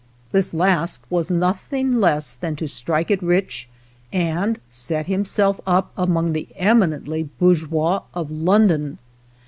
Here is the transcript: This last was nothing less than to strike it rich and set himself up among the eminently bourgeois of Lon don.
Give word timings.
This 0.31 0.51
last 0.51 0.99
was 1.11 1.29
nothing 1.29 1.99
less 1.99 2.33
than 2.33 2.55
to 2.55 2.67
strike 2.67 3.11
it 3.11 3.21
rich 3.21 3.69
and 4.11 4.59
set 4.67 5.05
himself 5.05 5.61
up 5.67 5.91
among 5.95 6.33
the 6.33 6.47
eminently 6.55 7.29
bourgeois 7.37 8.01
of 8.11 8.31
Lon 8.31 8.67
don. 8.69 8.97